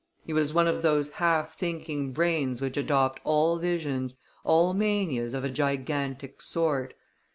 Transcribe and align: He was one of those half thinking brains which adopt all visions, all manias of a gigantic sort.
He 0.25 0.33
was 0.33 0.51
one 0.51 0.67
of 0.67 0.81
those 0.81 1.09
half 1.09 1.55
thinking 1.55 2.11
brains 2.11 2.59
which 2.59 2.75
adopt 2.75 3.19
all 3.23 3.57
visions, 3.57 4.15
all 4.43 4.73
manias 4.73 5.35
of 5.35 5.43
a 5.43 5.49
gigantic 5.51 6.41
sort. 6.41 6.95